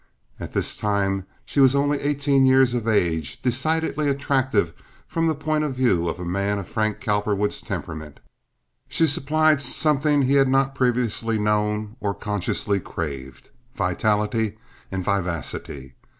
[0.39, 4.73] At this time she was only eighteen years of age—decidedly attractive
[5.07, 8.19] from the point of view of a man of Frank Cowperwood's temperament.
[8.89, 13.51] She supplied something he had not previously known or consciously craved.
[13.75, 14.57] Vitality
[14.91, 15.93] and vivacity.